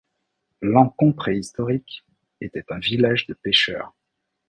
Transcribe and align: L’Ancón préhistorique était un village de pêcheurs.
L’Ancón 0.63 1.13
préhistorique 1.13 2.03
était 2.41 2.65
un 2.69 2.79
village 2.79 3.27
de 3.27 3.35
pêcheurs. 3.35 3.93